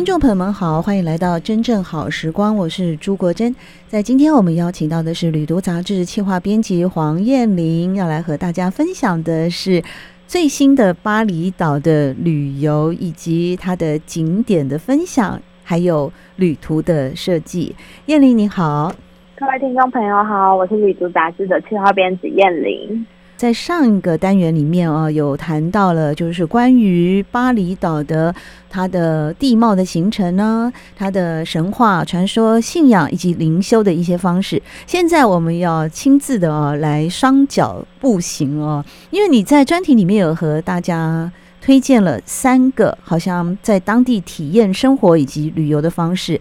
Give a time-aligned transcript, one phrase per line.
[0.00, 3.54] 听众朋友们好，欢迎来到真正好时光，我是朱国珍。
[3.86, 9.82] 在今天我们邀请到的是《旅读》杂志企划编辑黄燕玲，要来和大家分享的是
[10.26, 17.76] 最新的巴厘岛的旅游以及它的景点的分享，还有旅途的设计。
[18.06, 18.90] 燕玲你好，
[19.36, 23.06] 各位听众朋友好，我是《旅读》杂志的企划编辑燕玲。
[23.40, 28.34] 在上一个单元里面啊，有谈到了就是关于巴厘岛的
[28.68, 34.62] 它的地貌的形成呢，它的神话传说、信仰以及灵修的一些方式。
[34.86, 41.32] 现在我们要亲自的啊来双脚步行哦，因为你在专题里面有和大家
[41.62, 46.38] 推荐了三个好像在当地体验生活以及旅游的方式，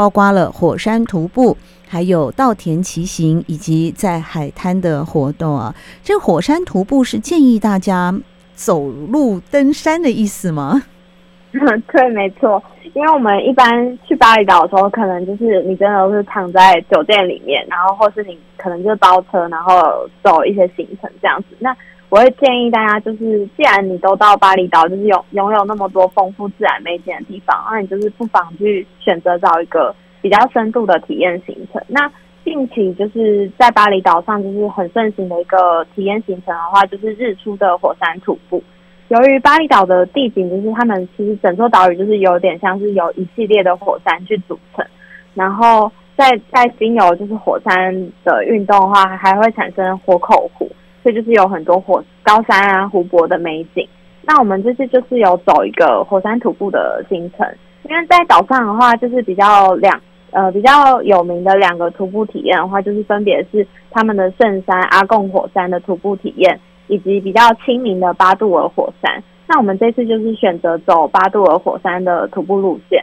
[0.00, 1.54] 包括了火山徒步。
[1.86, 8.14] 还有稻田骑行以及在海滩的活动啊，这火山徒步是建议大家
[8.54, 10.80] 走路登山的意思吗？
[11.92, 12.62] 对，没错，
[12.94, 21.46] 因为我们一般去巴厘岛的时候，可能就是你真的是躺在酒店里面，然后或是你可能就包车，然后走一些行程这样子。
[21.58, 21.76] 那
[22.10, 29.94] 我会建议大家，就是既然你都到巴厘岛，就是有拥有那么多丰富自然美景的地方，那你就是不妨去选择找一个。
[30.22, 31.82] 比较深度的体验行程。
[31.88, 32.06] 那
[32.44, 38.62] 近期就是在巴厘岛上，就是很盛行的一个体验行程的话，就是日出的火山徒步。
[39.08, 44.84] 由于巴厘岛的地景，就是他们其实整座岛屿就是有点像是由一系列的火山去组成，
[45.32, 50.70] 然后在在经由就是火山的运动的话，还会产生火口湖，
[51.02, 53.86] 所以就是有很多火高山啊、湖泊的美景。
[54.22, 57.46] 那我们这次就是有走一个火山徒步的行程，
[57.88, 60.00] 因为在岛上的话，就是比较两。
[60.32, 69.20] 呃，比较有名的两个徒步体验的话，就是分别是他们的圣山阿贡火山的徒步体验，以及比较亲民的巴杜尔火山。
[69.48, 73.02] 那我们这次就是选择走巴杜尔火山的徒步路线。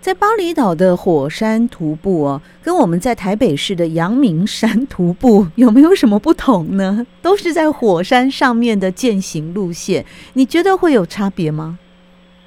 [0.00, 7.06] 在巴厘岛的火山徒步哦，跟我们在台北市的阳明山徒步有没有什么不同呢？
[7.20, 10.02] 都是在火山上面的健行路线，
[10.32, 11.78] 你觉得会有差别吗？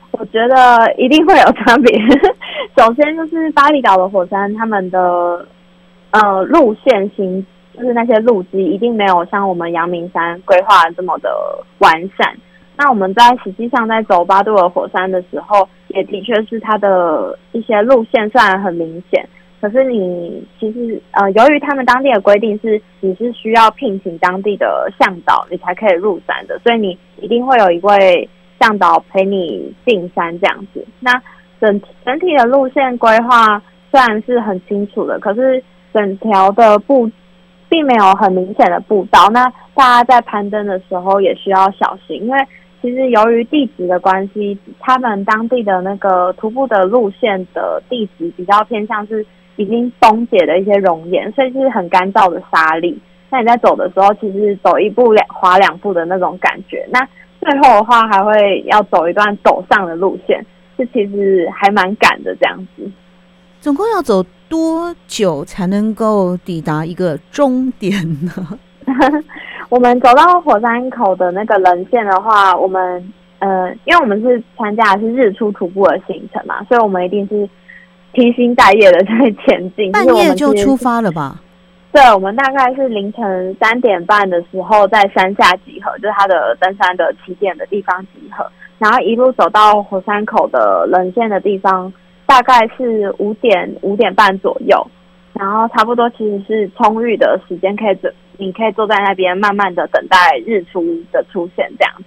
[0.10, 1.96] 我觉得一定会有差别。
[2.76, 5.48] 首先就是巴厘岛的火山，他们的
[6.10, 11.30] 呃路线型，就是那些路基一定没有像我们阳明山规划的这么的
[11.78, 12.36] 完善。
[12.76, 19.28] 那我们在实际上在走巴杜尔火山的时候，也的确是它的一些路线虽然很明显，
[19.62, 28.28] 可是你其实呃由于他们当地的规定是你是需要聘请当地的向导，你才可以入山的，所以你一定会有一位
[28.60, 30.86] 向导陪你进山这样子。
[31.00, 31.12] 那
[31.62, 33.62] 整整体的路线规划
[33.92, 35.64] 虽然是很清楚的，可是
[35.94, 37.10] 整条的步
[37.70, 39.30] 并没有很明显的步道。
[39.32, 42.40] 那大家在攀登的时候也需要小心，因为
[42.84, 53.00] 其实由于地质的关系，他们当地的那个徒步的路线的地质比较偏向是已经崩解的一些熔岩，所以是很干燥的沙粒。
[53.30, 56.86] 那你在走的时候，其实走一步两滑两步的那种感觉。
[56.92, 57.00] 那
[57.40, 60.46] 最后的话，还会要走一段陡上的路线。
[60.78, 62.92] 这其实还蛮赶的，这样子。
[63.62, 68.60] 总共要走多久才能够抵达一个终点呢？
[69.74, 77.50] 我们走到火山口的那个棱线的话，我们呃，因为我们是参加的是日出徒步的行程嘛，所以我们一定是
[78.12, 79.12] 披星戴月的在
[79.44, 79.92] 前进。
[79.92, 81.42] 半夜就出发了吧？
[81.92, 88.46] 对，我们大概是凌晨三点半的时候在山下集合，就是它的登山的起点的地方集合。
[88.78, 91.92] 然后一路走到火山口的棱线的地方，
[92.28, 94.86] 大概是五点五点半左右，
[95.34, 100.82] 然后差不多其实是充裕的时间，可以坐，你可以坐在那边慢慢的等待日出
[101.12, 102.04] 的出现这样子。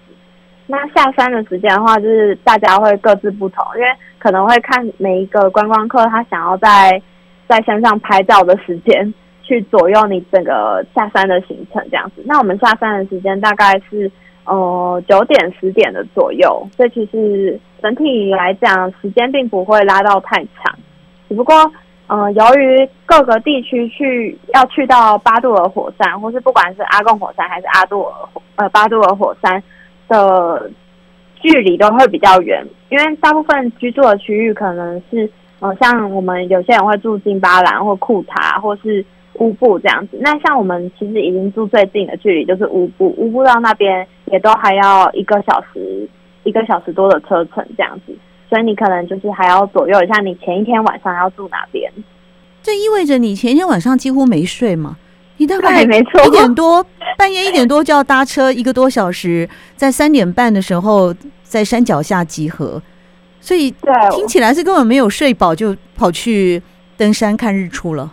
[0.66, 3.88] 那下山的时间的话，就是大家会各自不同，因为
[4.18, 7.00] 可能会看每一个观光客他想要在
[7.48, 12.22] 在山上拍照的时间，去左右你整个下山的行程这样子。
[12.24, 14.10] 那我们下山的时间大概是。
[14.48, 20.78] 呃，九点十点的左右，所以其实整体来讲，时间并不会拉到太长。
[21.28, 21.52] 只不过
[22.08, 28.14] 呃，由于各个地区去要去到巴杜尔火山，或是不管是阿贡火山还是阿杜尔
[28.54, 29.60] 呃巴杜尔火山
[30.06, 30.70] 的
[31.34, 39.04] 距离都会比较远，因为大部分居住的区域可能是呃像我们有些人会住金巴兰或库塔或是
[39.34, 40.16] 乌布这样子。
[40.20, 46.08] 那像我们其实已经住最近的距离就是乌布，乌布到那边也都还要一个小时
[46.44, 48.15] 一个小时多的车程这样子。
[48.48, 51.90] 所以你可能就是还要左右一下，你前一天晚上要住哪边？
[52.62, 54.96] 这意味着你前一天晚上几乎没睡吗？
[55.38, 56.84] 你大概没错，一点多
[57.18, 62.80] 半夜一点多就要搭车一个多小时，在三点半的时候在山脚下集合，
[63.40, 63.70] 所以
[64.10, 66.62] 听起来是根本没有睡饱就跑去
[66.96, 68.12] 登山看日出了。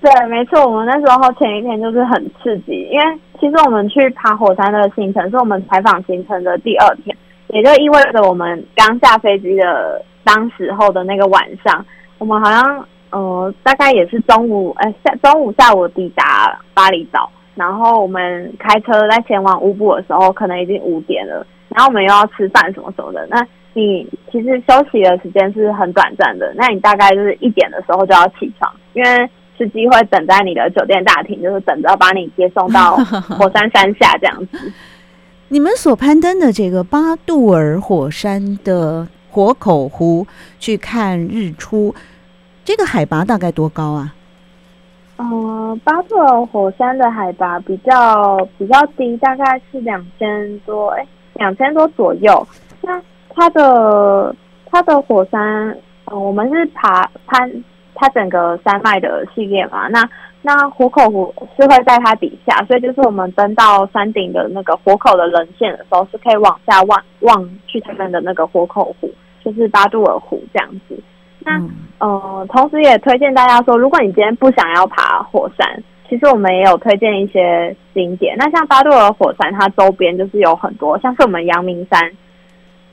[0.00, 3.04] 对，没错，我们那时候前一天就是很刺激，因为
[3.38, 7.16] 其实我们去爬火山的行程是我们采访行程的第二天。
[7.48, 11.84] 也就意味着我们刚下飞机的当时候的那个晚上，
[12.18, 23.26] 我们好像呃大概也是中午哎下中午下午抵达巴厘岛，然后我们开车在前往乌布的时候，可能已经五点了，然后我们又要吃饭什么什么的。
[23.30, 34.72] 那你其实休息的时间是很短暂的，那你大概就是一点的时候就要起床，因为司机会等在你的酒店大厅，就是等着把你接送到火山山下这样子。
[35.50, 40.26] 你们所攀登的这个巴杜尔火山的火口湖
[40.58, 41.94] 去看日出，
[42.64, 44.14] 这个海拔大概多高啊？
[45.16, 52.46] 呃，巴杜尔火山的海拔比较比较低，大概是两千多，哎，两千多左右。
[52.82, 53.00] 那
[53.34, 54.36] 它的
[54.66, 55.74] 它的火山，
[56.04, 57.50] 呃，我们是爬攀
[57.94, 59.88] 它整个山脉的系列嘛？
[59.88, 60.06] 那
[60.42, 69.10] 那虎口湖是会在它底下，所以就是我们登到山顶的那个火口的棱线的时候，是可以往下望望去他们的那个火口湖，
[69.44, 70.98] 就是巴杜尔湖这样子。
[71.40, 78.36] 那、嗯、呃，同时也推荐大家说，如果你今天不想要爬火山，其实我们也有推荐一些景点。
[78.38, 82.10] 那像巴杜尔火山，它周边就是有很多，像是我们阳明山。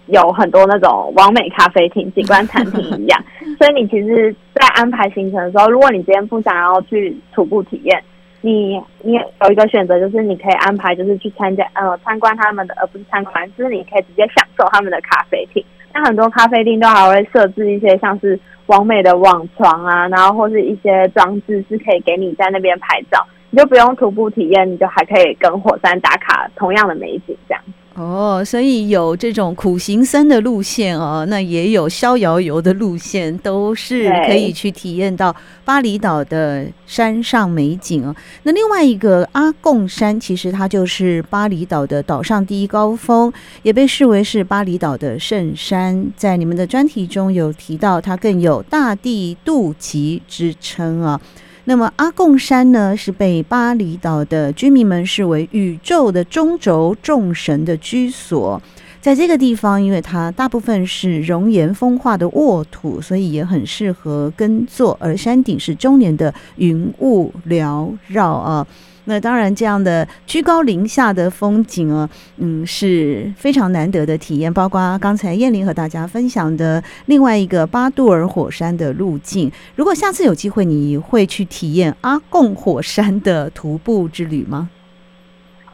[0.07, 3.19] 有很多那种完美咖啡厅、景观餐厅一样，
[3.57, 8.03] 所以你其实，在安排行程的时候，如果你今天不想要去徒步体验，
[8.41, 15.63] 你你有一个选择，就是你可以安排，就是去参加呃参观他们的，而不是参观，就是你可以直接享受他们的咖啡厅。
[15.93, 18.37] 那很多咖啡厅都还会设置一些像是
[18.67, 27.63] 完美的网床啊，然后或是一些装置，是可以给你在那边拍照，你就不用徒步体验，你就还可以跟火山打卡同样的美景这样。
[27.95, 35.33] 哦，所以有这种苦行僧的路线哦，那也有逍遥游的路线，都是可以去体验到
[35.63, 38.13] 巴厘岛的山上美景哦。
[38.43, 43.31] 那另外一个阿贡山，其实它就是巴厘岛的岛上第一高峰，
[43.63, 46.11] 也被视为是巴厘岛的圣山。
[46.17, 51.21] 在你们的专题中有提到，它更有大地肚脐之称啊。
[51.67, 58.61] 那么阿贡山呢，是被巴厘岛的居民们视为宇宙的中轴，众神的居所。
[59.01, 64.95] 在这个地方，因为它大部分是熔岩风化的沃土，所以也很适合耕作。
[64.99, 68.65] 而山顶是终年的云雾缭绕啊。
[69.05, 74.53] 那当然，这样的居高临下的风景啊，嗯，是非常难得的体验。
[74.53, 79.51] 包括刚才燕玲和大家分享的另外一个巴杜尔火山的路径。
[79.75, 84.69] 如果下次有机会，你会去体验阿贡火山的徒步之旅吗？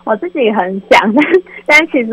[0.04, 1.26] 我自己很想，但
[1.66, 2.12] 但其实。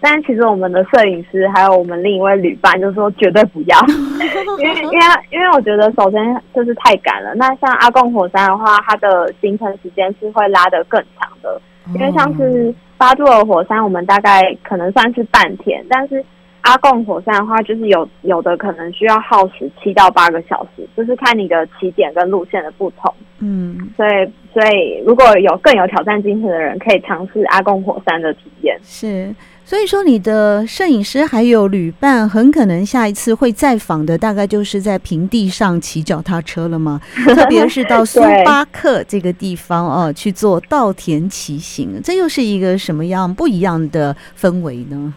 [0.00, 3.78] 但其实我们的摄影师还有我们另一位旅伴就说绝对不要，
[4.58, 7.34] 因为因为因为我觉得首先就是太赶了。
[7.34, 11.60] 那像阿贡火山的话，它的行程时间是会拉得更长的，
[11.94, 16.24] 因为像是巴杜尔火山，我们大概可能算是半天，但是
[16.60, 23.12] 阿贡火山的话，就是有有的可能需要耗时七到八个小时，就是看你的起点跟路线的不同。
[23.38, 24.10] 嗯，所以
[24.52, 28.78] 所以如果有更有挑战精神的人，可以尝试阿贡火山的体验。
[28.82, 29.34] 是。
[29.68, 37.00] 所以说，你的摄影师还有旅伴，很可能下一次会再访的，大概就是在平地上骑脚踏车了吗？
[37.34, 45.12] 特别是到苏巴克这个地方哦，去做稻田骑行，这又是一个什么样不一样的氛围呢？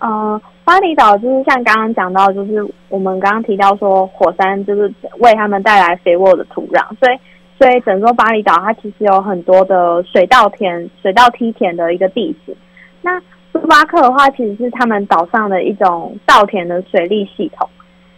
[0.00, 7.18] 呃，巴厘岛就是像刚刚讲到，就是我们刚刚提到说，火山就是为他们带来肥沃的土壤，所以
[7.58, 12.56] 所以整座巴厘岛它其实有很多的水稻田、水稻梯田的一个地形，
[13.02, 13.20] 那。
[13.56, 17.68] 苏巴克的话，其实是他们岛上的一种稻田的水利系统，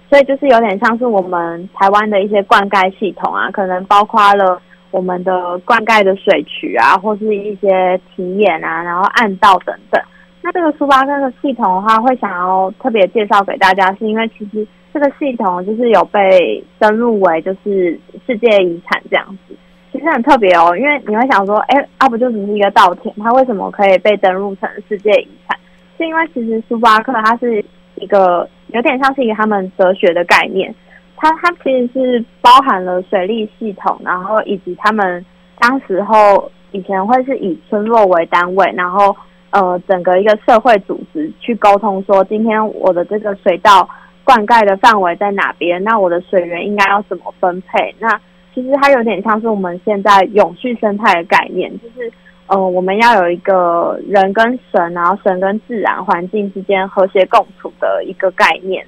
[0.08, 4.58] 所以就是有点像是我们台湾的一些灌溉系统啊，可能包括了
[4.90, 10.02] 我们的灌溉的水渠啊，或是一些堤眼啊，然后暗道等等。
[10.46, 19.56] 那这个苏巴克的系统的话，会想要特别介绍给大家，是因为其实，这个系统就是有被登录为就是世界遗产这样子，
[19.90, 20.72] 其实很特别哦。
[20.78, 25.58] 因为你会想说，哎，啊不就只是一个稻田，它为什么可以被登录成世界遗产？
[25.98, 27.64] 是因为其实苏巴克它是
[27.96, 30.72] 一个有点像是一个他们哲学的概念，
[31.16, 35.26] 它它其实是包含了水利系统，然后以及他们
[35.58, 39.16] 当时候以前会是以村落为单位，然后
[39.58, 43.88] 呃整个一个社会组织去沟通说，今天我的这个水稻
[44.22, 47.94] 灌溉的范围在哪边，那我的水源应该要怎么分配？
[47.98, 48.20] 那
[48.54, 52.12] 其实它有点像是我们现在永续生态的概念，就是。
[52.48, 58.86] 呃，我们要有一个人跟神，然后神跟自然环境之间和谐共处的一个概念，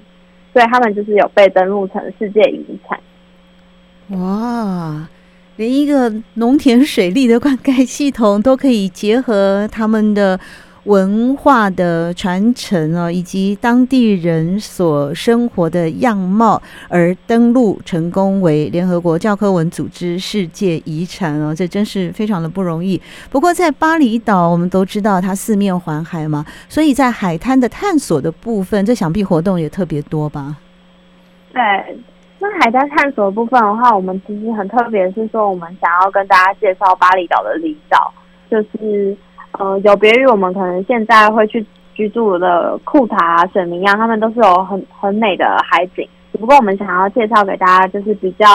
[0.52, 2.96] 所以他们就是有被登录成世界遗产。
[4.16, 5.08] 哇，
[5.59, 10.41] 连一个农田水利的灌溉系统都可以结合他们的。
[10.85, 22.99] 文化的传承啊，以及当地人所生活的样貌，而登录成功为联合国教科文组织世界遗产哦，这真是非常的不容易。
[23.29, 30.57] 不过在巴厘岛，我们都知道它四面环海嘛，所以在海滩的探索的部分，这想必活动也特别多吧？
[31.53, 31.61] 对，
[32.38, 38.12] 那海滩探索的部分的话，我们其实很特别，是说我们想要跟大家介绍巴厘岛的离岛，
[38.50, 39.16] 就是。
[39.52, 46.09] 呃，有别于我们可能现在会去居住的库塔啊、水明漾，他们都是有很很美的海景。
[46.30, 48.47] 只不过我们想要介绍给大家，就是比较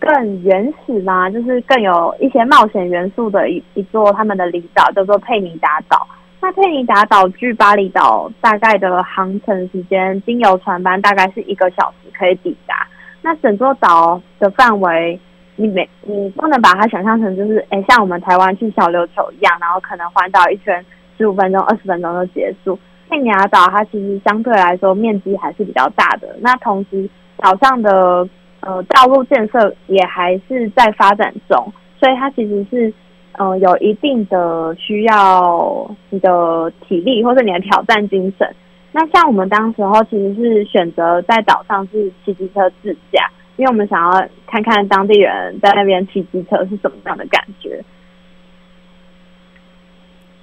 [0.00, 6.04] 更原始嘛，就是更有一些冒险元素的一一座他们的离岛，叫做佩尼达岛。
[6.40, 12.88] 那佩尼达岛距巴厘岛大概的航程时间，经由船班大概是一个小时可以抵达。
[13.22, 15.18] 那整座岛的范围。
[15.56, 20.82] 你没，你不能把它想象成就是，哎、像我们台湾去小琉球一样，然后可能环岛一圈
[21.18, 22.78] 十五分钟、二十分钟就结束。
[23.10, 28.26] 佩尼亚岛它其实相对来说面积还是比较大的，那同时岛上的
[28.60, 32.90] 呃道路建设也还是在发展中，所以它其实是
[33.32, 38.48] 呃有一定的需要你的体力或者你的挑战精神。
[38.92, 43.30] 那像我们当时候其实是选择在岛上是骑机车自驾。
[43.56, 47.78] 因为我们想要看看当地人在那边骑机车是什么样的感觉，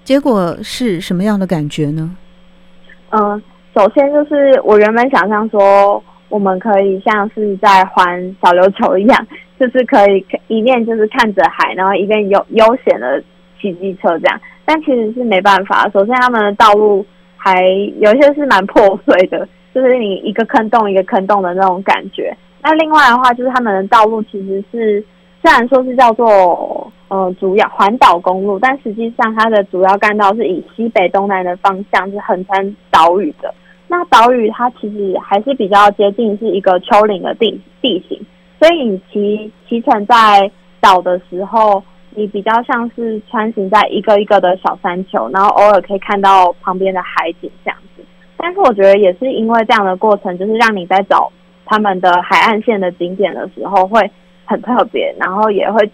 [0.04, 2.16] 结果是什么样的感觉呢？
[3.10, 3.42] 嗯，
[3.75, 9.27] 首先就是我原本想象说，我们可以像是在环小琉球一样，
[9.60, 13.20] 就是可以一面就是看着海，然后一边悠悠闲的
[13.60, 15.89] 骑机车这样，但其实是没办法。
[15.89, 17.04] 首先，他们的道路
[17.38, 17.62] 还
[18.00, 22.36] 有一些是蛮破碎的，就是你一个坑洞一个坑洞的那种感觉。
[22.62, 25.03] 那另外的话，就是他们的道路其实是
[25.41, 33.53] 虽然说是叫做呃主要环岛公路，但实际上它的主要干道是以西北东南的方向是横穿岛屿的。
[33.88, 38.20] 那岛屿它其实还是比较接近是一个丘陵的地地形，
[38.60, 40.51] 所以你骑骑乘在
[40.82, 41.82] 岛的时候，
[42.17, 48.03] 你比较像是穿行在一个一个的小山丘，然后偶尔可以看到旁边的海景这样子。
[48.36, 51.31] 但是我觉得也是因为这样的过程，就是让你在找。
[51.69, 54.09] 他们的海岸线的景点的时候会
[54.45, 55.91] 很特别，然后也会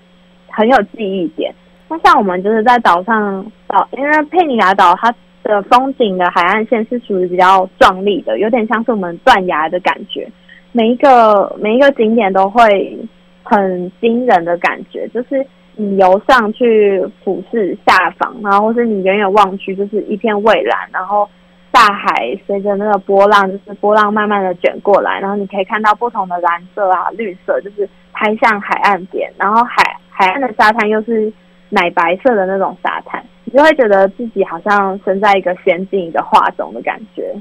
[0.48, 1.52] 很有记忆点。
[1.88, 5.12] 那像我们就是在岛上岛，因为佩尼亚岛它
[5.42, 10.30] 的风景的海岸线是属于比较壮丽的，有点像是我们断崖的感觉。
[10.74, 12.96] 每一个每一个景点都会
[13.42, 15.44] 很惊人的感觉，就是
[15.76, 21.30] 你由上去俯视下方，然后或是你远远望去就是一片蔚蓝，然后。
[21.76, 31.34] 大海随着那个波浪，就是波浪慢慢的卷过来，然后你可以看到不同的蓝色啊、绿色，就是拍向海岸边，然后海海岸的沙滩又是
[31.70, 37.34] 奶白色的那种沙滩，你就会觉得自己好像身在一个仙境、一个画中的感觉。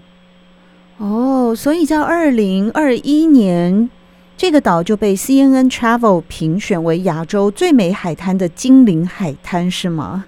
[0.96, 3.90] 哦，所以在二零二一年，
[4.36, 10.24] 这个岛就被 CNN Travel 评选为亚洲最美海滩的精灵海滩，是吗？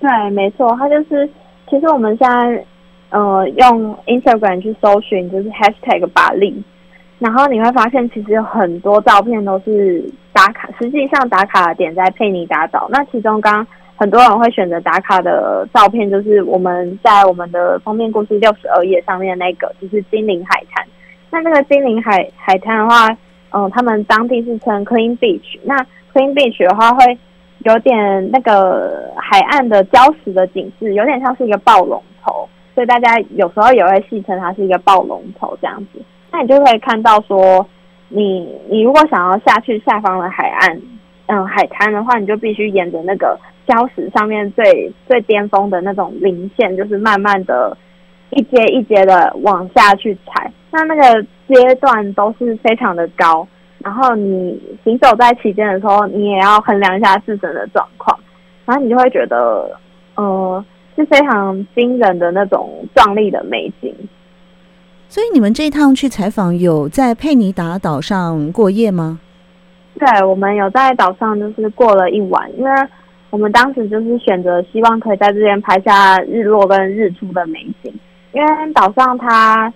[0.00, 1.28] 对，没错，它就是，
[1.68, 2.64] 其实我们现在。
[3.14, 6.64] 呃，用 Instagram 去搜寻就是 Hashtag 巴厘，
[7.18, 10.02] 然后你会发现其实有很多照片都是
[10.32, 12.88] 打卡，实际上打卡的点在佩尼达岛。
[12.90, 20.82] 那其中刚刚很多人会选择打卡的照片，就是我们在我们的封面故事六十二页上面的那个，就是精灵海滩。
[21.32, 23.08] 那那个精灵海海滩的话，
[23.50, 25.58] 嗯、他们当地是称 Clean Beach。
[25.64, 25.74] 那
[26.12, 27.18] Clean Beach 的话，会
[27.60, 32.46] 有点那个海岸的礁石的景致，有点像是一个暴龙头。
[32.74, 37.66] 所以大家有时候也会戏称它是一个暴龙头这样子，那你就可以看到说
[38.08, 40.80] 你，你如果想要下去下方的海岸，
[41.26, 47.76] 嗯，海滩的话，你就必须沿着那个礁石上面最最巅峰的那种零线，就是慢慢的
[48.32, 53.46] 一阶一阶的往下去踩，那那个阶段都是非常的高，
[53.78, 58.18] 然后你行走在期间的时候，你也要衡量一下自身的状况，
[58.64, 59.78] 然后你就会觉得，
[60.14, 60.64] 呃，
[60.96, 63.94] 是非常惊人的那种壮丽的美景。
[65.08, 69.20] 所以你们这一趟去采访，有在佩尼达岛上过夜吗？
[69.98, 72.70] 对，我们有在岛上就是过了一晚，因为
[73.28, 77.92] 我们当时就是选择希望可以在这边拍下日落跟日出的美景。
[78.32, 79.72] 因为岛上它，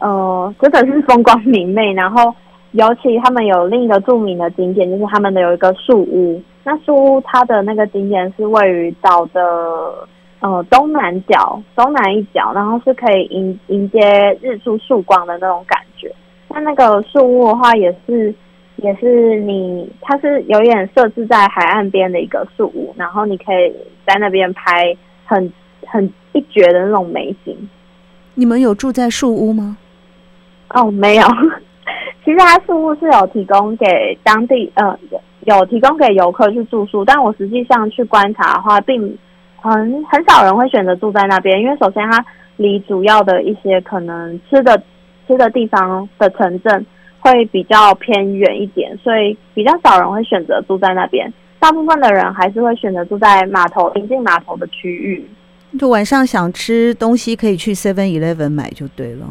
[0.00, 2.34] 呃，真的是风光明媚，然后
[2.72, 6.42] 尤其他们有另一个著名的景点，就是他们的有一个树屋。
[6.64, 10.08] 那树屋它的那个景点是位于岛的
[10.40, 16.12] 呃东南角，东南一角，然后是可以迎迎接日出曙光的那种感觉。
[16.48, 18.34] 那那个树屋的话，也是
[18.76, 23.72] 也是你，它是有点设置在海岸边的一个树屋，然后你可以
[24.06, 25.52] 在那边拍很
[25.86, 27.56] 很一绝的那种美景。
[28.34, 29.76] 你们有住在树屋吗？
[30.70, 31.22] 哦，没有。
[32.24, 34.96] 其实它树屋是有提供给当地呃
[35.40, 39.18] 有提供给游客去住宿，但我实际上去观察的话，并
[39.60, 42.24] 很很少人会选择住在那边，因为首先它
[42.56, 44.80] 离主要的一些可能吃的
[45.26, 46.86] 吃的地方的城镇
[47.18, 51.32] 会比较偏远一点，所以比较少人会选择住在那边。
[51.58, 55.28] 大部分的人还是会选择住在码头临近码头的区域。
[55.78, 59.26] 就晚上想吃东西，可以去 Seven Eleven 买就对了，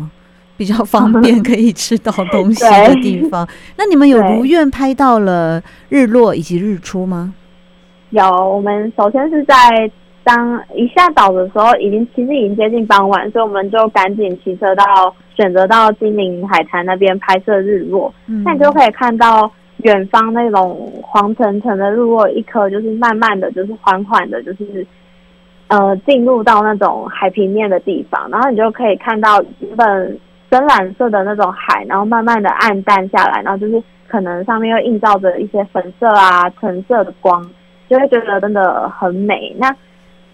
[0.57, 3.48] 比较方便，可以吃到东西的 地方。
[3.77, 7.33] 那你们有如愿拍到了日落以及日出吗？
[8.10, 9.55] 有，我们首先是在
[10.24, 18.11] 当一下岛的时候，已经其实已经接近傍晚，所以我们就赶紧骑车到选择到金陵海滩那边拍摄日落。
[18.25, 19.51] 嗯，那你就可以看到
[19.83, 24.85] 远方那种黄澄澄的日落，一颗就是慢慢的就是缓缓的，就是。
[25.72, 30.20] 呃，进入到那种海平面的地方，然后你就可以看到原本
[30.51, 37.42] 深蓝色的那种海，然后慢慢的暗淡下来，然后就是可能上面又映照着一些粉色啊、橙色的光，
[37.90, 39.55] 就会觉得真的很美。
[39.57, 39.74] 那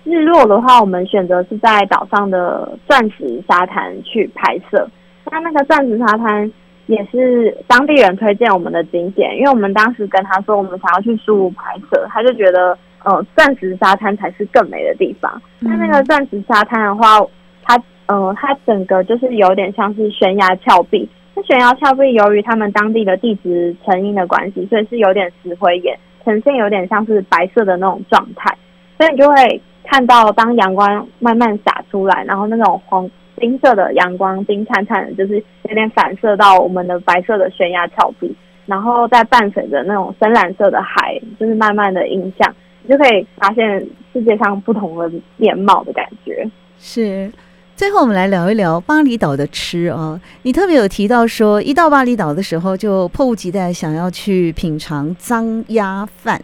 [0.06, 4.90] 日落的话，我们选择是在岛上的钻石沙滩去拍摄。
[5.32, 6.52] 那那个钻石沙滩
[6.88, 12.76] 也是当地人推荐我们的景点，因为我们当时跟他说我们想要去树屋拍摄，他就觉得。
[13.04, 15.42] 呃，钻石沙滩才是更美的地方。
[15.60, 17.20] 那、嗯、那个钻石沙滩的话，
[17.64, 21.08] 它呃，它整个就是有点像是悬崖峭壁。
[21.36, 28.54] 那悬崖峭壁由于他们当地的地质成因的关系，所以是有点石灰岩，呈现有点像是白色的那种状态。
[28.98, 42.52] 所以你就会看到，当阳光慢慢洒出来，然后那种黄金色的阳光金灿灿的，就是有点反射到我们的白色的悬崖峭壁，然后再伴随着那种深蓝色的海，就是慢慢的影响。
[42.88, 46.50] 就可以发现世界上不同的面貌的感觉。
[46.80, 47.32] 是，
[47.76, 50.20] 最后我们来聊一聊巴厘岛的吃啊。
[50.44, 56.42] 你特别有提到说，一到巴厘岛的时候就迫不及待想要去品尝脏鸭饭，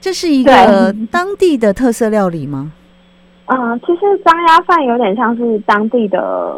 [0.00, 2.72] 这是一个当地的特色料理吗？
[3.46, 6.56] 嗯，其实脏鸭饭有点像是当地的。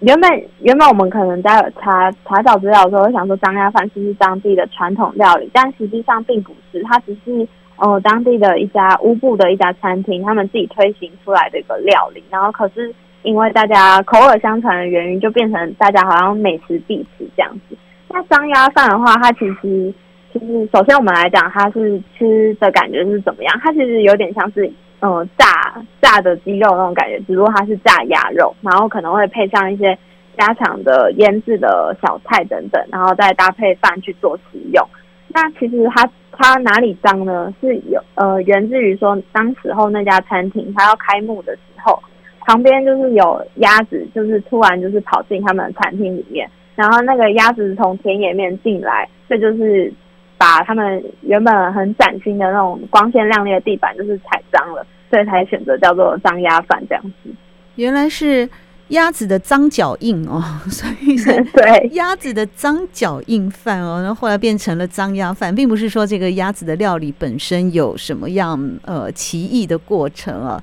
[0.00, 1.50] 原本原本我们可能在
[1.80, 7.46] 查查找资料的时候，想说脏鸭饭是不是当地的传统料理，但实际上并不是，它只是。
[7.76, 17.76] 哦，当地的一家乌布的一家餐厅，他们自己推行出来的一个料理，然后可是因为大家口耳相传的原因，就变成大家好像美食必吃这样子。
[18.08, 19.92] 那张鸭饭的话，它其实
[20.32, 23.60] 其实首先我们来讲，它是吃的感觉是怎么样？
[23.62, 29.98] 它其实有点像是呃炸炸的鸡肉那种感觉，只不过它是炸鸭肉，然后可能会配上一些
[30.38, 34.86] 家常的腌制的小菜等等，然后再搭配饭去做食用。
[35.34, 36.08] 那其实它。
[36.36, 37.54] 它哪里脏呢？
[37.60, 41.96] 是有呃，源自于说，当时候那家餐厅它要开幕的时候，
[42.40, 49.92] 旁边就是有鸭子，就是突然就是跑进他们的餐厅里面，然后那个鸭子从田野面进来，这就是
[50.36, 57.30] 把他们原本很崭新的那种光鲜亮丽的地板就是踩脏了，所以才选择叫做脏鸭饭这样子。
[57.76, 58.50] 原来是。
[58.88, 70.62] 鸭子的脏脚印哦， 所以是 对鸭子的脏脚印饭哦，然后后来变成了脏鸭饭，并不是说这个鸭子的料理本身有什么样呃奇异的过程啊。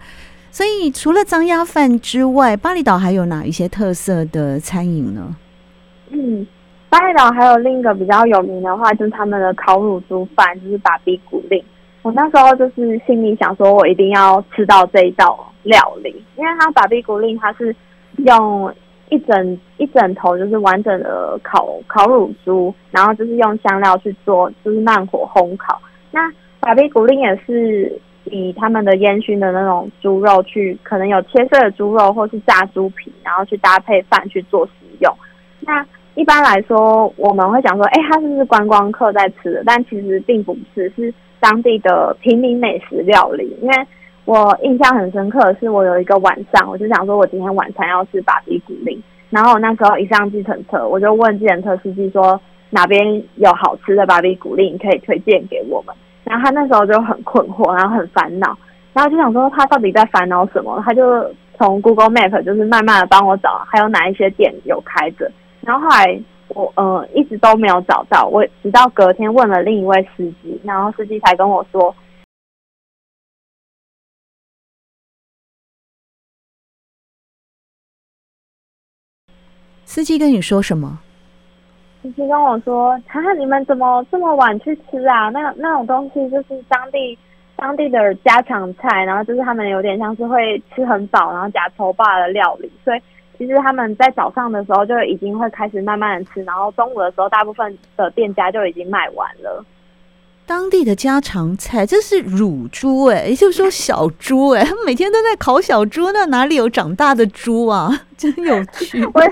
[0.52, 5.36] 所以除了脏鸭饭之外，巴厘岛还有哪一些特色的餐饮呢？
[6.12, 6.46] 嗯，
[6.90, 11.64] 巴厘岛还有另一个比较有名的话，就是他们的烤乳猪饭，就是巴比古令。
[12.04, 17.76] 我那时候就是心里想说，我一定要吃到这一道料理，因为它巴比古令它是。
[18.18, 18.74] 用
[19.10, 25.82] 一整一整头就是完整的烤烤乳猪，然后就是用香料去做，就是慢火烘烤。
[26.12, 35.14] 那法比古令也是以他们的烟熏的那种猪肉去，可能有切碎的猪肉或是炸猪皮，然后去搭配饭去做食用。
[35.62, 39.64] 那一般来说，我们会想说，哎，它是不是观光客在吃的？
[39.66, 43.58] 但其实并不是，是当地的平民美食料理。
[43.62, 43.76] 因为
[44.26, 55.96] 我印象很深刻的是，我有一个晚上，我就想说我今天晚餐要吃巴比古令，然后那时候一上计程车，我就问计程车司机说，哪边有好吃的巴比古令可以推荐给我们？
[56.24, 58.58] 然后他那时候就很困惑，然后很烦恼，
[58.94, 60.82] 然后就想说他到底在烦恼什么？
[60.86, 61.26] 他就
[61.58, 65.30] 从 Google Map 就是慢慢的帮我找，还有哪一些店有开着。
[65.62, 71.94] 然后后来我呃一直都没有找到，我直到隔天问了另一位司机，然后司机才跟我说，
[79.86, 81.00] 司机跟你说什么？
[82.02, 85.30] 司机跟我说：“哈哈，你们怎么这么晚去吃啊？
[85.30, 87.16] 那那种东西就是当地
[87.56, 92.72] 当地的家常菜，然后就是他们有点像是会吃很饱，然后呷粗饱的料理。
[92.84, 93.02] 所以
[93.38, 99.64] 其实他们在早上的时候就已经会开始慢慢的吃，然后中午的时候大部分的店家就已经卖完了。
[100.52, 107.90] 当地的家常菜，这是乳猪哎、欸，也就是说小猪哎、欸，他们每天都在烤小猪，那哪里有长大的猪啊？
[108.18, 109.02] 真有趣。
[109.16, 109.32] 我也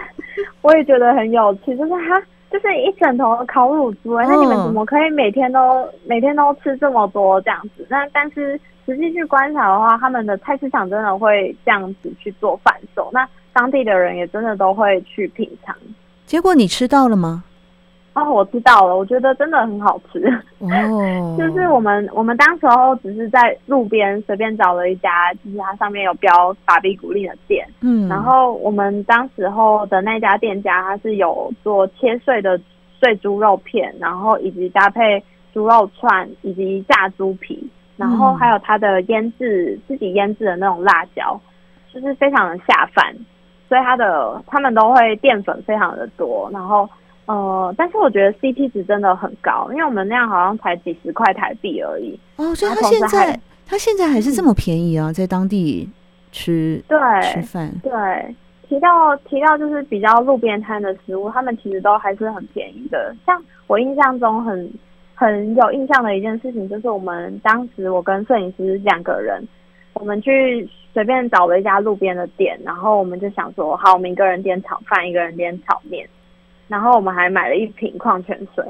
[0.61, 5.89] 我也觉得很有趣，就是他。”就是一整头的烤乳猪哎、欸，那你们怎么可以每天都、oh.
[6.07, 7.85] 每天都吃这么多这样子？
[7.89, 15.75] 那但是实际去观察的话，他们的菜市场真的会这样子去做贩售，那当地的人也真的都会去品尝。
[16.25, 17.43] 结果你吃到了吗？
[18.19, 20.19] 哦，我知道了，我觉得真的很好吃。
[20.59, 26.31] 哦， 就是我们我们当时候只是在路边随便找了一家，就是它上面有标
[26.65, 27.67] 法比古力的店。
[27.81, 32.59] 嗯，然后我们当时候的那家店家，他是有做切碎的
[32.99, 41.39] 碎猪肉片，然后以及搭配猪肉串以及炸猪皮，然后还有它的腌制自己腌制的那种辣椒，
[41.93, 43.15] 就是非常的下饭。
[43.67, 46.89] 所以它的他们都会淀粉非常的多，然后。
[47.29, 52.19] 呃，但是我觉得 CP 值真的很高，因为我们那样好像才几十块台币而已。
[52.37, 55.87] 哦，所以他现在他现在还是这么便宜啊，在当地
[56.31, 57.91] 吃对吃饭对。
[58.67, 63.15] 提到提到就是比较路边摊的食物，他们其实都还是很便宜的。
[63.27, 64.71] 像我印象中很
[65.13, 69.47] 很有印象的一件事情，就是我们当时我跟摄影师两个人，
[69.93, 76.07] 我们去随便找了一家路边的店，然后我们就想说，好，我们一个人点炒饭，一个人点炒面。
[76.69, 78.63] 然后我们还买了一瓶矿泉水，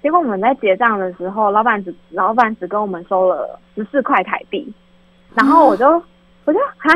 [0.00, 4.72] 结果我们在结账的时候，老板只老板只跟我们收了十四块台币，
[5.34, 6.00] 然后我就
[6.44, 6.94] 我就哈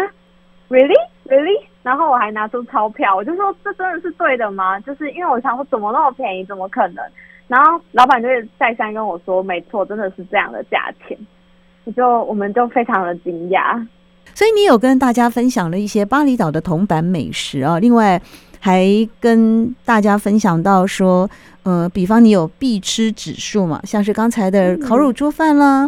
[0.71, 0.95] ，really
[1.27, 4.79] really，然后我还拿出钞票，我就说，这真的是对的吗？
[4.81, 7.05] 就是因为我想说怎么那么便宜，怎么可能？
[7.49, 11.19] 然后老板就再三跟我说，没错，真的是这样的价钱，
[11.83, 13.85] 我就我们就非常的惊讶。
[14.33, 18.23] 所以你有跟大家分享了一些巴厘岛的铜板美食啊，另外。
[18.65, 18.89] 还
[19.21, 21.29] 跟大家分享到说，
[21.65, 25.87] 呃，比方你有必吃指数嘛，像是刚才的烤乳猪饭啦、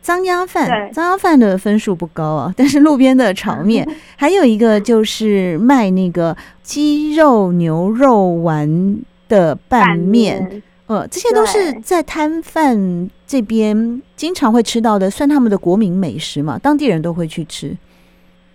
[0.00, 8.96] 脏鸭饭，脏鸭饭的分数不高啊，但是路边的炒面， 还有一个就是卖那个鸡肉牛肉丸
[9.28, 17.76] 的拌面，呃，这些都是在摊贩这边经常会吃到的，算他们的国民美食嘛，当地人都会去吃。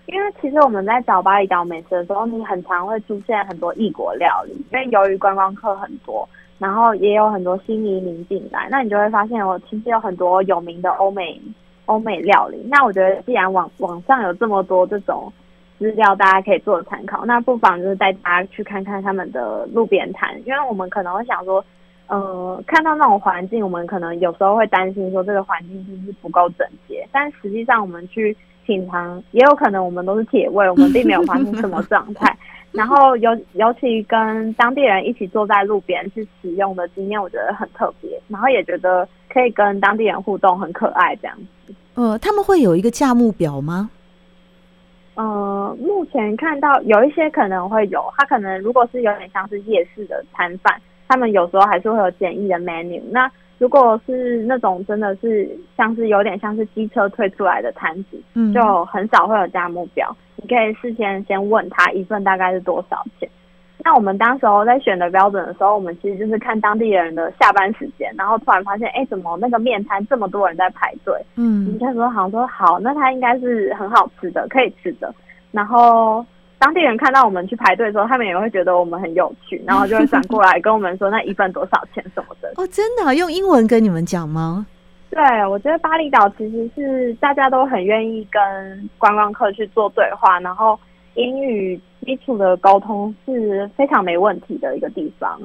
[0.08, 4.54] 因为其实我们在找巴厘岛美食的时候，你很常会出现很多异国料理。
[4.72, 11.42] 因为由于观光客很多，然后也有很多新移民进来，那你就会发现，我其实有很多有名的欧美
[11.88, 12.58] 欧美料理。
[12.70, 15.32] 那我觉得，既然网网上有这么多这种
[15.78, 20.42] 资料，大家可以做参考，那不妨就是带大家去看看他们的路边摊。
[20.46, 21.62] 因为我们可能会想说，
[22.08, 28.36] 呃，看到那种环境，我们可能有时候会担心说这个环境是不是不够整洁，但实际上我们去。
[28.68, 32.38] 品尝也有可能，我们都是铁胃，我们并没有发生什么状态。
[32.74, 38.22] 然后尤尤其跟当地人一起坐在路边去使用的经验，我觉得很特别。
[38.28, 41.74] 然后也觉得可以跟当地人互动，很可爱这样子。
[41.96, 43.90] 呃，他们会有一个价目表吗？
[45.16, 53.02] 呃，目前看到有一些可能会有，他可能如果是有点像是夜市的摊贩，他们有时候还是会有简易的 menu。
[53.10, 60.16] 那如果是那种真的是像是有点像是机车推出来的摊子，嗯，就很少会有价目标。
[60.36, 63.28] 你可以事先先问他一份大概是多少钱。
[63.84, 71.20] 那我们当时候在选的标准的时候，我们其实就是看当地人的下班时间，然后突然发现，哎，怎么那个面摊这么多人在排队？
[71.36, 75.14] 嗯，你那时候好像说好，那它应该是很好吃的，可以吃的。
[75.52, 76.26] 然后。
[76.60, 82.52] 当地人看到我们去排队的时候，他们也会觉得我们很有趣，然后就会转过来跟我们说那一份多少钱什么的。
[82.56, 83.14] 哦，真的？
[83.16, 84.66] 用英文跟你们讲吗？
[85.10, 90.78] 对，我觉得巴厘岛其实是大家都很愿意跟观光客去做对话，然后
[91.14, 95.40] 英语基础的沟通是非常没问题的一个地方。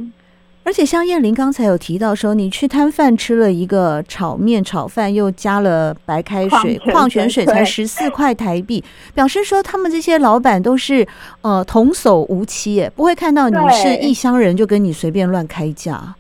[0.65, 11.07] 而且像燕玲刚才有提到说，你去摊贩吃了一个炒面炒饭，又加了白开水、矿泉水，才十四块台币，表示说他们这些老板都是
[11.41, 16.15] 呃童叟无欺，耶，不会看到你是异乡人就跟你随便乱开价。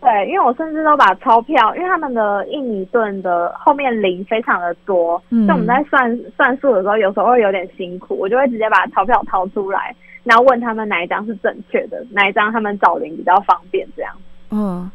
[0.00, 9.96] 对，因为我甚至都把钞票，因为他们的印尼盾的后面零非常的多，嗯，所以我们在算算数的时候，有时候会有点辛苦，我就会直接把钞票掏出来。
[10.28, 14.12] 然后问他们哪一张是正确的，哪一张他们找零比较方便，这样。
[14.50, 14.90] 嗯，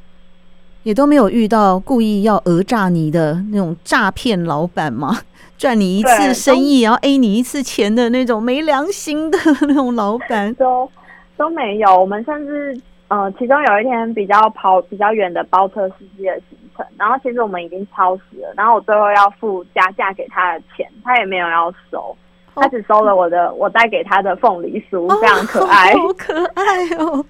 [0.84, 5.17] 也都没有遇到故意要讹诈你的那种诈骗老板吗？
[5.58, 10.89] 赚你一次生意，然后 A 你一次钱的那种没良心的那种老板， 都
[11.36, 12.00] 都没有。
[12.00, 22.15] 我们甚至呃，其中有一天比较跑比较远的包车司机的行程，然后其实我们已经超时了，然后我最后要付加价给他的钱，他也没有要收。
[22.56, 27.26] 他只收了我的，我带给他的凤梨酥，非常可爱，哦，好可爱哦！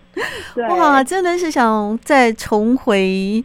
[0.75, 3.43] 哇，真的是想再重回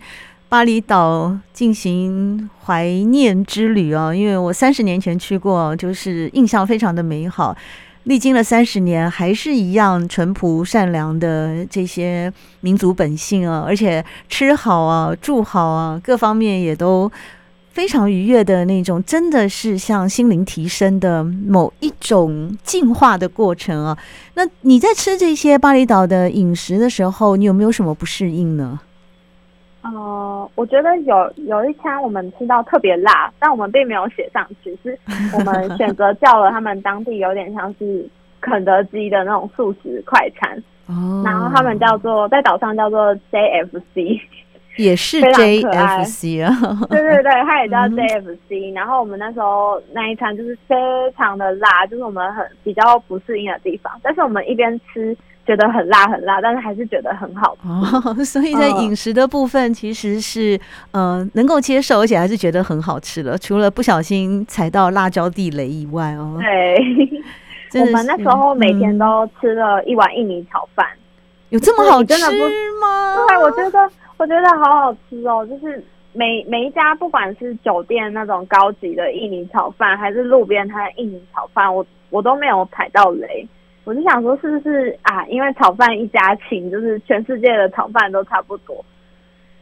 [0.49, 4.15] 巴厘岛进行怀念之旅啊！
[4.15, 7.57] 因为我三十年前去过，就是印象非常的美好。
[8.05, 13.63] 历经了三十年，还是一样淳朴善良的这些民族本性啊！
[13.67, 17.11] 而且吃好啊，住好啊，各方面也都。
[17.79, 23.97] 非常愉悦的那种，真的是像心灵提升的某一种进化的过程啊！
[24.35, 28.81] 那你在吃这些巴厘岛的饮食的时候，你有没有什么不适应呢？
[29.83, 34.99] 呃，我觉得有有一餐我们吃到特别辣，但我们并没有写上去，是
[35.33, 38.05] 我们 选择叫了他们当地有点像是
[38.41, 44.21] 肯德基的那种素食快餐，哦，然后他们叫做在岛上叫做 JFC。
[44.79, 46.57] 也是 JFC 啊，
[46.89, 48.75] 对对对，它也叫 JFC。
[48.75, 50.75] 然后我们那时候那一餐就是非
[51.17, 53.93] 常的辣，就是我们很比较不适应的地方。
[54.03, 57.69] 但是我们一边吃觉得很辣很辣，但是还是觉得很好吃。
[57.69, 60.57] 哦， 所以在饮食的部分其实是
[60.93, 63.37] 嗯、呃、能够接受，而且还是觉得很好吃的。
[63.37, 66.39] 除了不小心踩到辣椒地雷以外哦。
[67.71, 70.98] 对，我们那时候每天都吃了一碗印尼炒饭，嗯、
[71.51, 72.15] 有这么好吃
[72.81, 73.27] 吗？
[73.29, 73.91] 对，我觉得。
[74.19, 75.81] 我觉得好好吃哦，就是
[76.13, 83.47] 每每一家，不管是酒店那种高级的印尼炒饭，还是路边摊的印尼炒饭，我我都没有踩到雷。
[83.85, 85.25] 我就想说，是不是啊？
[85.27, 88.85] 因为炒饭一家亲，就是全世界的炒饭都差不多。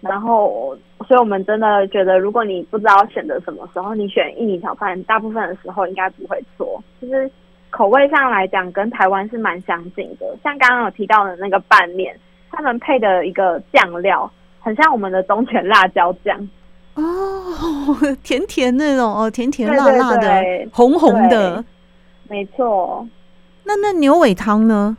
[0.01, 0.75] 然后，
[1.07, 6.83] 所以我们真的觉得，如果你不知道选择什么时候，你选印尼炒饭，大部分的时候应该不会错。
[7.03, 7.31] 就是
[7.76, 10.26] 口味上来讲，跟台湾是蛮相近的。
[10.42, 12.18] 像刚刚有提到的那个拌面，
[12.50, 14.30] 他们配的一个酱料。
[14.60, 16.36] 很像我们的中泉辣椒酱
[16.94, 17.04] 哦，
[18.24, 21.62] 甜甜那种哦，甜甜辣辣的，对对对，红红的，
[22.28, 23.06] 没错。
[23.62, 24.96] 那那牛尾汤呢？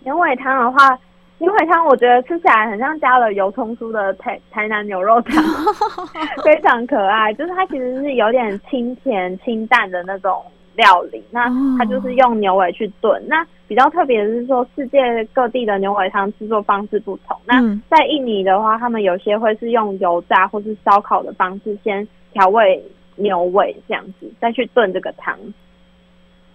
[0.00, 0.96] 牛尾汤的话，
[1.38, 5.42] 牛尾汤我觉得吃起来很像加了油葱酥的台台南牛肉汤，
[6.44, 7.32] 非常可爱。
[7.32, 10.44] 就是它其实是有点清甜清淡的那种。
[10.76, 13.22] 料理，那它就是用牛尾去炖。
[13.26, 14.98] 那比较特别的是说，世界
[15.32, 17.36] 各地的牛尾汤制作方式不同。
[17.46, 22.82] 那在印尼的话，他们有些会是用油炸或是烧烤的方式，先调味
[23.16, 25.36] 牛尾这样子，再去炖这个汤。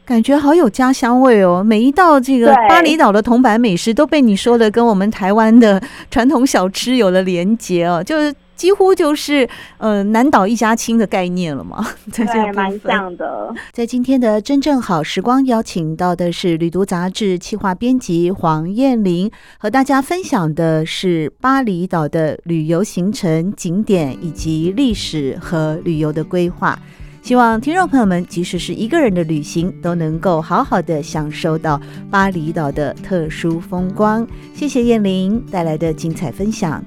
[0.05, 1.63] 感觉好有家乡味哦！
[1.63, 8.33] 每一道这个巴厘岛的铜板美食都被你说的跟我们台湾的传统小吃有了连结哦，就是。
[8.59, 13.55] 几乎就是呃南岛一家亲的概念了嘛， 对，蛮像的。
[13.71, 26.77] 在今天的真正好时光，邀请到的是旅读杂志企划编辑黄燕玲，和大家分享的是巴厘岛的旅游行程、景点以及历史和旅游的规划。
[27.21, 31.79] 希望听众朋友们，即使是一个人的旅行，都能够好好的享受到
[32.11, 34.27] 巴厘岛的特殊风光。
[34.53, 36.83] 谢谢燕玲带来的精彩分享。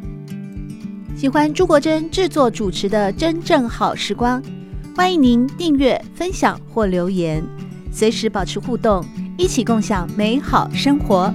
[1.22, 4.42] 喜欢朱国珍制作主持的《真正好时光》，
[4.96, 7.40] 欢迎您订阅、分享或留言，
[7.92, 9.06] 随时保持互动，
[9.38, 11.32] 一起共享美好生活。